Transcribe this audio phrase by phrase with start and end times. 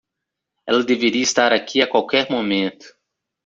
[0.65, 2.87] Ela deveria estar aqui a qualquer momento.